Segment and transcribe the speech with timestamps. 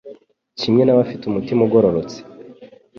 [0.59, 2.17] kimwe n’abafite umutima ugororotse